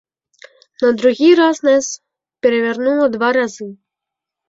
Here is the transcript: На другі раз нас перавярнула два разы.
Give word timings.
На 0.83 0.89
другі 1.01 1.29
раз 1.41 1.57
нас 1.69 1.85
перавярнула 2.43 3.15
два 3.21 3.29
разы. 3.43 3.73